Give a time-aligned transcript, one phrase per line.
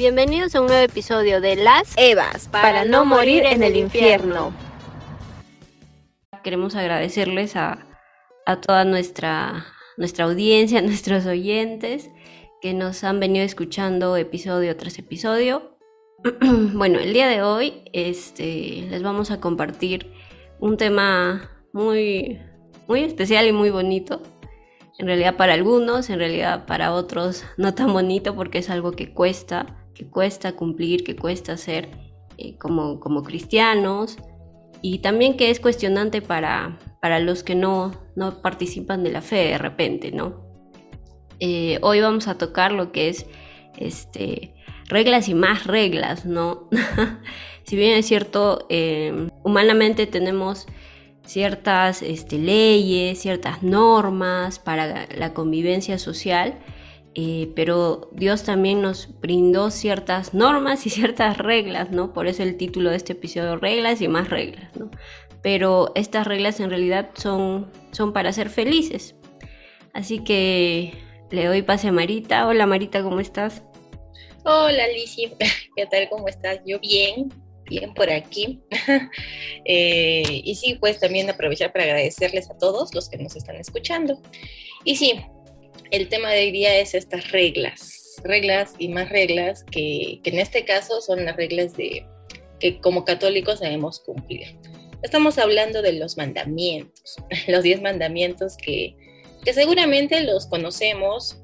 [0.00, 4.50] Bienvenidos a un nuevo episodio de Las Evas para, no morir en el infierno.
[6.42, 7.86] Queremos agradecerles a,
[8.62, 9.66] toda nuestra,
[9.98, 12.08] nuestra audiencia, nuestros oyentes
[12.62, 15.76] que nos han venido escuchando episodio tras episodio.
[16.72, 20.14] bueno, el día de hoy este, les vamos a compartir
[20.60, 22.40] un tema muy,
[22.88, 24.22] muy especial y muy bonito
[25.00, 29.14] en realidad para algunos, en realidad para otros no tan bonito porque es algo que
[29.14, 31.90] cuesta, que cuesta cumplir, que cuesta ser
[32.38, 34.16] eh, como, como cristianos
[34.82, 39.48] y también que es cuestionante para, para los que no, no participan de la fe
[39.48, 40.48] de repente, ¿no?
[41.38, 43.26] Eh, hoy vamos a tocar lo que es
[43.78, 44.54] este,
[44.86, 46.68] reglas y más reglas, ¿no?
[47.64, 50.66] si bien es cierto, eh, humanamente tenemos
[51.24, 56.58] ciertas este, leyes, ciertas normas para la convivencia social,
[57.14, 62.12] eh, pero Dios también nos brindó ciertas normas y ciertas reglas, ¿no?
[62.12, 64.90] Por eso el título de este episodio, reglas y más reglas, ¿no?
[65.42, 69.14] Pero estas reglas en realidad son, son para ser felices.
[69.92, 70.92] Así que
[71.30, 72.46] le doy pase a Marita.
[72.46, 73.62] Hola Marita, ¿cómo estás?
[74.44, 75.32] Hola Lizzie,
[75.76, 76.08] ¿qué tal?
[76.08, 76.60] ¿Cómo estás?
[76.66, 77.32] Yo bien,
[77.66, 78.60] bien por aquí.
[79.66, 84.20] Eh, y sí, pues también aprovechar para agradecerles a todos los que nos están escuchando.
[84.84, 85.20] Y sí,
[85.90, 90.38] el tema de hoy día es estas reglas, reglas y más reglas que, que en
[90.38, 92.06] este caso son las reglas de
[92.58, 94.56] que como católicos debemos cumplir.
[95.02, 97.16] Estamos hablando de los mandamientos,
[97.48, 98.94] los diez mandamientos que,
[99.44, 101.40] que seguramente los conocemos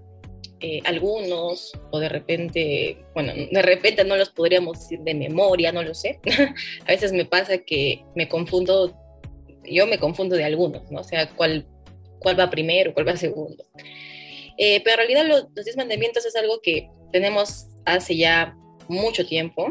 [0.60, 5.82] eh, algunos, o de repente, bueno, de repente no los podríamos decir de memoria, no
[5.82, 6.18] lo sé.
[6.86, 8.94] a veces me pasa que me confundo,
[9.64, 11.00] yo me confundo de algunos, ¿no?
[11.00, 11.66] O sea, cuál,
[12.20, 13.64] cuál va primero, cuál va segundo.
[14.58, 18.56] Eh, pero en realidad los, los diez mandamientos es algo que tenemos hace ya
[18.88, 19.70] mucho tiempo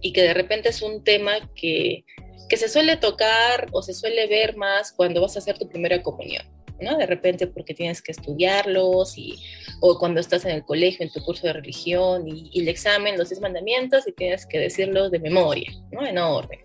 [0.00, 2.04] y que de repente es un tema que,
[2.48, 6.02] que se suele tocar o se suele ver más cuando vas a hacer tu primera
[6.02, 6.44] comunión.
[6.80, 6.96] ¿no?
[6.96, 9.38] De repente porque tienes que estudiarlos y,
[9.80, 13.28] o cuando estás en el colegio, en tu curso de religión y, el examen, los
[13.28, 16.06] diez mandamientos y tienes que decirlos de memoria, ¿no?
[16.06, 16.60] En orden.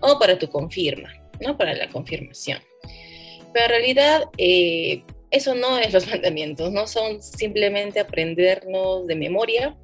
[0.00, 1.56] O para tu confirma, ¿no?
[1.56, 2.58] Para la confirmación.
[3.52, 9.76] Pero en realidad eh, eso no es los mandamientos, no son simplemente aprendernos de memoria,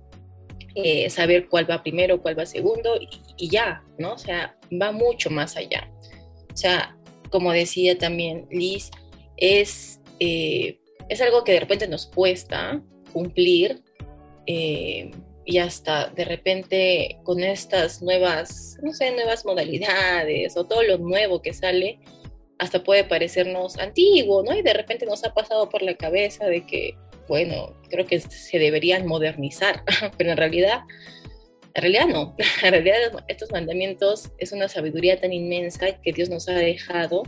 [0.74, 2.98] eh, saber cuál va primero, cuál va segundo
[3.36, 4.14] y, ya, ¿no?
[4.14, 5.90] O sea, va mucho más allá.
[6.52, 6.96] O sea,
[7.30, 8.90] como decía también Liz,
[9.36, 12.82] es, eh, es algo que de repente nos cuesta
[13.12, 13.82] cumplir
[14.46, 15.10] eh,
[15.44, 21.42] y hasta de repente con estas nuevas, no sé, nuevas modalidades o todo lo nuevo
[21.42, 21.98] que sale,
[22.62, 24.56] hasta puede parecernos antiguo, ¿no?
[24.56, 26.96] Y de repente nos ha pasado por la cabeza de que,
[27.26, 29.82] bueno, creo que se deberían modernizar,
[30.16, 30.82] pero en realidad,
[31.74, 32.36] en realidad no.
[32.62, 37.24] En realidad estos mandamientos es una sabiduría tan inmensa que Dios nos ha dejado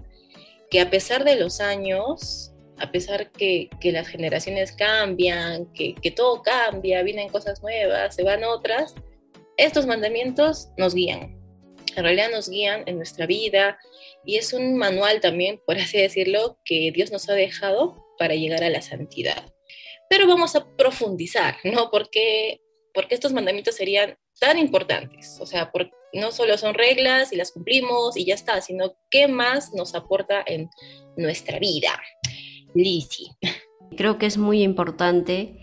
[0.71, 6.12] que a pesar de los años, a pesar que, que las generaciones cambian, que, que,
[6.12, 8.95] todo cambia, vienen cosas nuevas, se van otras,
[9.56, 11.44] estos mandamientos nos guían.
[11.97, 13.78] En realidad nos guían en nuestra vida
[14.25, 18.62] y es un manual también, por así decirlo, que Dios nos ha dejado para llegar
[18.65, 19.53] a la santidad.
[20.09, 21.91] Pero vamos a profundizar, ¿no?
[21.91, 22.60] Porque,
[22.93, 25.38] porque estos mandamientos serían tan importantes.
[25.41, 29.28] O sea, por, no solo son reglas y las cumplimos y ya está, sino qué
[29.28, 30.69] más nos aporta en
[31.16, 32.00] nuestra vida.
[32.75, 33.28] Lizzie.
[33.97, 35.54] Creo que es muy importante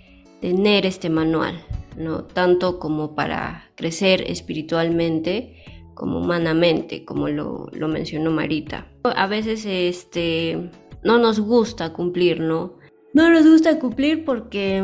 [0.42, 1.66] tener este manual,
[1.96, 2.26] ¿no?
[2.26, 5.61] Tanto como para crecer espiritualmente
[6.02, 8.88] como humanamente, como lo, mencionó Marita.
[9.04, 10.72] A veces este,
[11.04, 12.74] no nos gusta cumplir, ¿no?
[13.14, 14.84] No nos gusta cumplir porque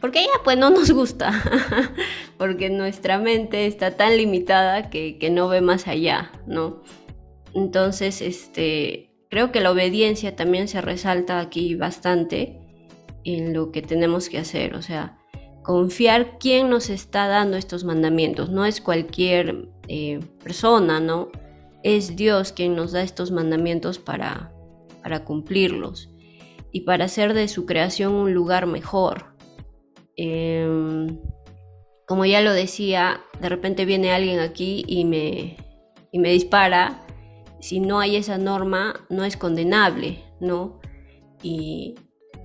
[0.00, 1.30] porque ya pues no nos gusta,
[2.36, 6.82] porque nuestra mente está tan limitada que, no ve más allá, ¿no?
[7.54, 12.58] Entonces, este, creo que la obediencia también se resalta aquí bastante
[13.22, 15.16] en lo que tenemos que hacer, o sea,
[15.62, 21.30] confiar quién nos está dando estos mandamientos, no es cualquier eh, persona, ¿no?
[21.82, 24.52] Es Dios quien nos da estos mandamientos para,
[25.02, 26.10] para cumplirlos
[26.72, 29.38] y para hacer de su creación un lugar mejor,
[30.20, 31.20] Em,
[32.04, 35.56] como ya lo decía, de repente viene alguien aquí y me,
[36.10, 37.06] y me dispara.
[37.60, 40.80] Si no hay esa norma, no es condenable, ¿no?
[41.42, 41.94] Y,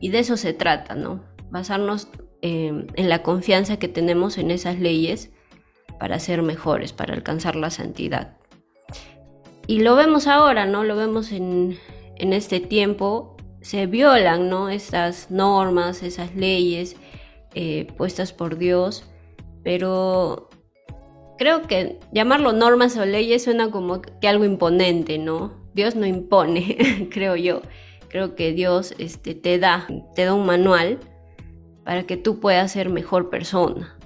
[0.01, 1.23] de eso se trata, ¿no?
[1.49, 2.09] Basarnos
[2.41, 5.31] em, en la confianza que tenemos en esas leyes
[6.03, 8.35] para ser mejores, para alcanzar la santidad.
[9.67, 10.83] Y lo vemos ahora, ¿no?
[10.83, 11.79] Lo vemos en,
[12.17, 13.37] en este tiempo.
[13.61, 14.67] Se violan, ¿no?
[14.67, 16.97] Estas normas, esas leyes,
[17.55, 19.05] eh, puestas por Dios
[19.63, 20.49] pero
[21.37, 25.53] creo que llamarlo normas o leyes suena como que algo imponente, ¿no?
[25.73, 27.61] Dios no impone, creo yo.
[28.09, 30.99] Creo que Dios este, te, da, te da un manual
[31.83, 33.97] para que tú puedas ser mejor persona.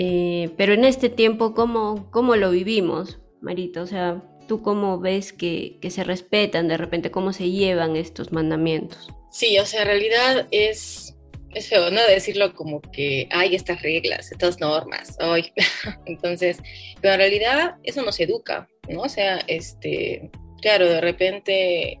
[0.00, 3.82] Eh, pero en este tiempo, ¿cómo, ¿cómo, lo vivimos, Marito?
[3.82, 8.30] O sea, ¿tú cómo ves que, que, se respetan de repente, cómo se llevan estos
[8.30, 9.08] mandamientos?
[9.32, 11.16] Sí, o sea, en realidad es,
[11.52, 12.00] es feo, ¿no?
[12.06, 15.52] Decirlo como que hay estas reglas, estas normas, hoy.
[16.06, 16.58] Entonces,
[17.00, 19.00] pero en realidad eso nos educa, ¿no?
[19.00, 20.30] O sea, este,
[20.62, 21.98] claro, de repente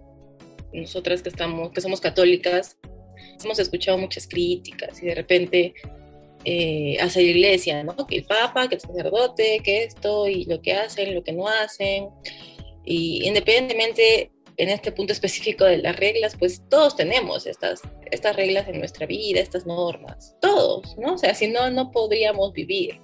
[0.72, 2.76] nosotras que estamos, que somos católicas,
[3.42, 5.74] hemos escuchado muchas críticas y de repente
[6.44, 7.96] eh, hacia la iglesia, ¿no?
[8.06, 11.48] Que el papa, que el sacerdote, que esto y lo que hacen, lo que no
[11.48, 12.08] hacen.
[12.84, 17.80] Y independientemente en este punto específico de las reglas, pues todos tenemos estas,
[18.10, 21.14] estas reglas en nuestra vida, estas normas, todos, ¿no?
[21.14, 23.00] O sea, si no, no podríamos vivir.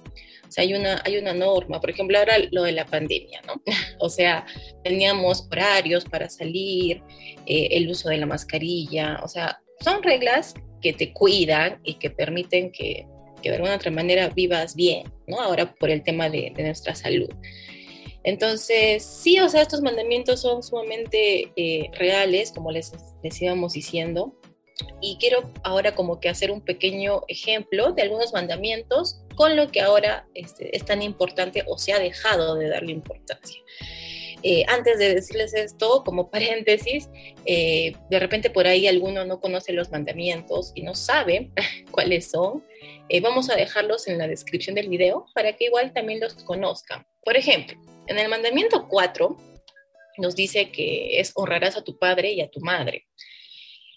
[0.47, 3.61] O sea, hay una, hay una norma, por ejemplo, ahora lo de la pandemia, ¿no?
[3.99, 4.45] O sea,
[4.83, 7.01] teníamos horarios para salir,
[7.45, 12.09] eh, el uso de la mascarilla, o sea, son reglas que te cuidan y que
[12.09, 13.07] permiten que,
[13.45, 15.39] que de alguna otra manera vivas bien, ¿no?
[15.39, 17.29] Ahora por el tema de, de nuestra salud.
[18.23, 24.33] Entonces, sí, o sea, estos mandamientos son sumamente eh, reales, como les, les íbamos diciendo,
[24.99, 29.81] y quiero ahora como que hacer un pequeño ejemplo de algunos mandamientos con lo que
[29.81, 33.61] ahora este, es tan importante o se ha dejado de darle importancia.
[34.47, 37.09] Eh, antes de decirles esto, como paréntesis,
[37.45, 41.49] eh, de repente por ahí alguno no conoce los mandamientos y no sabe
[41.91, 42.63] cuáles son.
[43.23, 47.07] vamos a dejarlos en la descripción del video para que igual también los conozcan.
[47.23, 47.75] Por ejemplo,
[48.05, 49.35] en el mandamiento 4
[50.17, 53.07] nos dice que es honrarás a tu padre y a tu madre.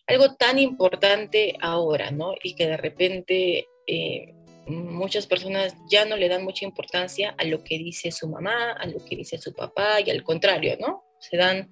[0.06, 2.32] Algo tan importante ahora, ¿no?
[2.42, 4.32] Y que de repente eh,
[4.69, 8.87] muchas personas ya no le dan mucha importancia a lo que dice su mamá, a
[8.87, 11.05] lo que dice su papá y al contrario, ¿no?
[11.20, 11.70] Se dan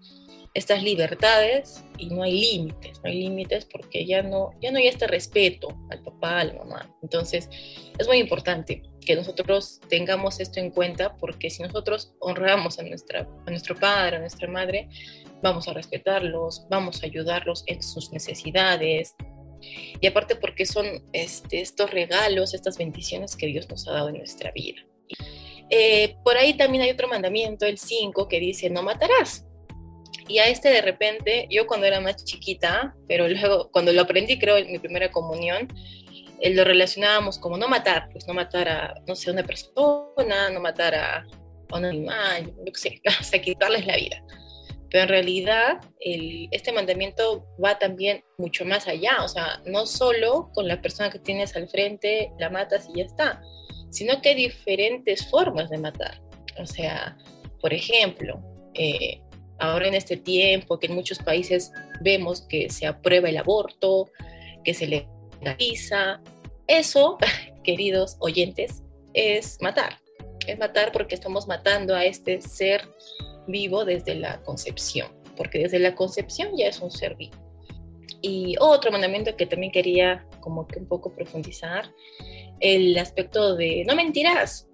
[0.57, 4.89] estas libertades y no hay límites, no hay límites porque ya no, ya no hay
[4.89, 6.97] este respeto al papá, a la mamá.
[7.03, 7.51] Entonces,
[7.99, 13.29] es muy importante que nosotros tengamos esto en cuenta porque si nosotros honramos a, nuestra,
[13.47, 14.89] a nuestro padre, a nuestra madre,
[15.43, 19.15] vamos a respetarlos, vamos a ayudarlos en sus necesidades.
[20.01, 24.19] Y aparte porque son este, estos regalos, estas bendiciones que Dios nos ha dado en
[24.19, 24.83] nuestra vida.
[25.71, 29.47] Eh, por ahí también hay otro mandamiento, el 5, que dice, no matarás.
[30.29, 34.39] Y a este de repente, yo cuando era más chiquita, pero luego cuando lo aprendí,
[34.39, 35.69] creo, en mi primera comunión,
[36.41, 40.51] eh, lo relacionábamos como no matar, pues no matar a, no sé, a una persona,
[40.51, 41.27] no matar a,
[41.73, 44.23] un animal, yo qué sé, sea, quitarles la vida.
[44.91, 50.51] Pero en realidad el, este mandamiento va también mucho más allá, o sea, no solo
[50.55, 53.43] con la persona que tienes al frente la matas y ya está,
[53.91, 56.21] sino que hay diferentes formas de matar.
[56.59, 57.17] O sea,
[57.61, 58.41] por ejemplo,
[58.75, 59.21] eh,
[59.59, 64.11] ahora en este tiempo que en muchos países vemos que se aprueba el aborto,
[64.65, 66.21] que se legaliza,
[66.67, 67.19] eso,
[67.65, 68.83] queridos oyentes,
[69.15, 69.99] es matar.
[70.47, 72.83] Es matar porque estamos matando a este ser
[73.47, 77.37] vivo desde la concepción, porque desde la concepción ya es un ser vivo.
[78.23, 81.93] Y otro mandamiento que también quería como que un poco profundizar,
[82.61, 84.69] el aspecto de no mentirás.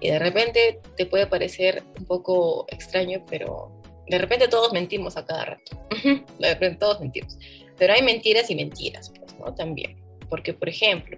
[0.00, 3.72] Y de repente te puede parecer un poco extraño, pero
[4.06, 5.86] de repente todos mentimos a cada rato.
[6.38, 7.38] de repente todos mentimos.
[7.76, 9.54] Pero hay mentiras y mentiras, pues, ¿no?
[9.54, 9.96] También.
[10.28, 11.16] Porque, por ejemplo,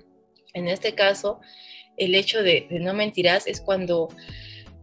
[0.55, 1.41] en este caso,
[1.97, 4.09] el hecho de, no mentirás es cuando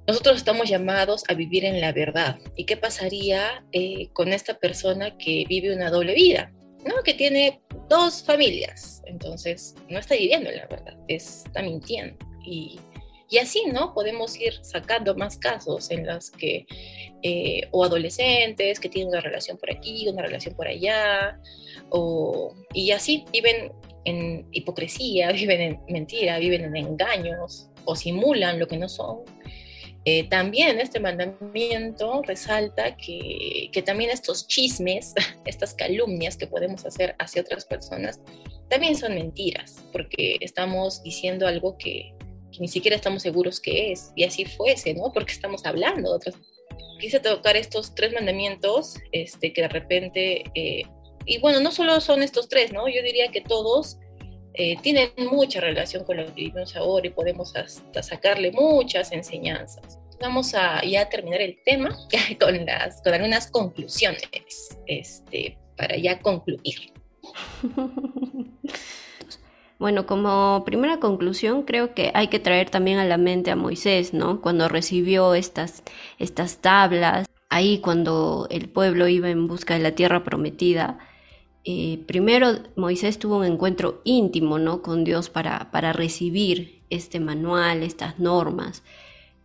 [0.07, 2.39] nosotros estamos llamados a vivir en la verdad.
[2.55, 6.51] ¿Y qué pasaría eh, con esta persona que vive una doble vida?
[6.85, 7.03] ¿no?
[7.03, 9.01] Que tiene dos familias.
[9.05, 12.17] Entonces, no está viviendo en la verdad, está mintiendo.
[12.45, 12.79] Y
[13.29, 13.93] y así, ¿no?
[13.93, 16.65] Podemos ir sacando más casos en los que,
[17.23, 21.39] eh, o adolescentes que tienen una relación por aquí, una relación por allá,
[21.89, 23.73] o, y así viven
[24.05, 29.19] en hipocresía, viven en mentira, viven en engaños, o simulan lo que no son.
[30.09, 35.13] Eh, también este mandamiento resalta que, que, también estos chismes,
[35.45, 38.21] estas calumnias que podemos hacer hacia otras personas,
[38.69, 42.13] también son mentiras, porque estamos diciendo algo que,
[42.57, 44.13] ni siquiera estamos seguros qué es.
[44.15, 45.11] Y así fuese, ¿no?
[45.11, 46.35] Porque estamos hablando de otras.
[47.01, 50.83] Quise tocar estos tres mandamientos este, que de repente, eh,
[51.25, 52.87] y bueno, no solo son estos tres, ¿no?
[52.87, 53.97] Yo diría que todos
[54.59, 59.99] eh, tienen mucha relación con lo que vivimos ahora y podemos hasta sacarle muchas enseñanzas.
[60.19, 61.95] Vamos a ya terminar el tema
[62.39, 66.91] con, las, con algunas conclusiones este, para ya concluir.
[69.79, 74.11] Bueno, como primera conclusión, creo que hay que traer también a la mente a Moisés,
[74.11, 74.41] ¿no?
[74.41, 75.83] Cuando recibió estas,
[76.17, 80.97] estas tablas, ahí cuando el pueblo iba en busca de la tierra prometida,
[81.69, 84.81] eh, primero Moisés tuvo un encuentro íntimo, ¿no?
[84.81, 88.83] Con Dios para, para recibir este manual, estas normas,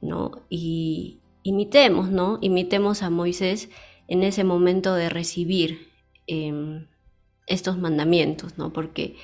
[0.00, 0.42] ¿no?
[0.48, 2.38] Y imitemos, ¿no?
[2.40, 3.70] Imitemos a Moisés
[4.06, 5.88] en ese momento de recibir
[6.28, 6.86] em,
[7.48, 8.72] estos mandamientos, ¿no?
[8.72, 9.16] Porque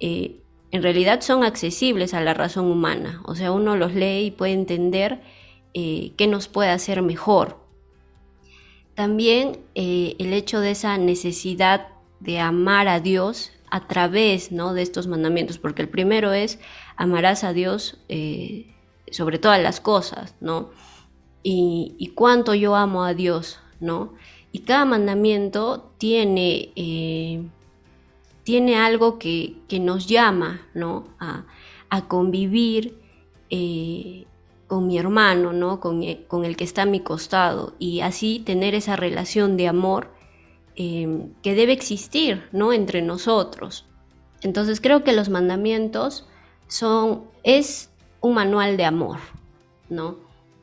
[0.00, 0.40] eh,
[0.72, 4.54] en realidad son accesibles a la razón humana, o sea, uno los lee y puede
[4.54, 5.20] entender
[5.74, 7.62] eh, qué nos puede hacer mejor.
[8.96, 11.91] También el hecho de esa necesidad
[12.22, 14.74] de amar a Dios a través ¿no?
[14.74, 16.58] de estos mandamientos, porque el primero es
[16.96, 17.98] amarás a Dios
[19.10, 20.70] sobre todas las cosas, ¿no?
[21.42, 24.14] Y, cuánto yo amo a Dios, ¿no?
[24.52, 26.70] Y cada mandamiento tiene
[28.44, 31.04] tiene algo que, nos llama ¿no?
[31.18, 31.44] a,
[32.08, 32.98] convivir
[33.50, 34.24] eh,
[34.66, 35.78] con mi hermano, ¿no?
[35.80, 39.68] Con, eh, con, el que está a mi costado y así tener esa relación de
[39.68, 40.10] amor
[40.76, 42.72] eh, que debe existir ¿no?
[42.72, 43.86] entre nosotros.
[44.42, 46.26] Entonces creo que los mandamientos
[46.68, 49.18] son, es un manual de amor,
[49.88, 50.18] ¿no?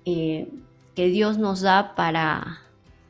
[0.06, 2.62] que Dios nos da para,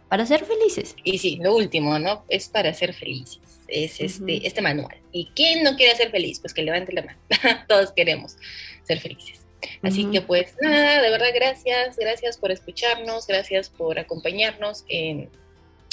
[0.09, 0.97] para ser felices.
[1.05, 2.25] Y sí, lo último, ¿no?
[2.27, 3.39] Es para ser felices
[3.71, 4.95] es este, este manual.
[5.11, 6.39] ¿Y quién no quiere ser feliz?
[6.39, 7.19] Pues que levante la mano.
[7.67, 8.35] Todos queremos
[8.83, 9.45] ser felices.
[9.81, 15.29] Así que pues nada, de verdad gracias, gracias por escucharnos, gracias por acompañarnos en,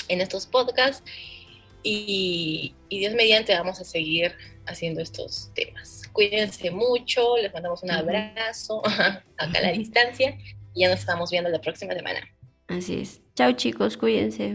[0.08, 1.02] en estos podcasts
[1.82, 4.32] y, y, Dios mediante vamos a seguir
[4.66, 6.02] haciendo estos temas.
[6.12, 9.22] Cuídense mucho, les mandamos un abrazo acá
[9.58, 10.36] a la distancia
[10.74, 12.20] y ya nos estamos viendo la próxima semana.
[12.68, 13.20] Así es.
[13.34, 14.54] Chao chicos, cuídense.